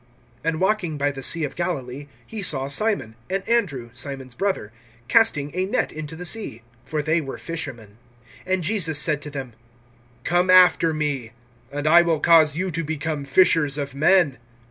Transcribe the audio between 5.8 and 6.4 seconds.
in the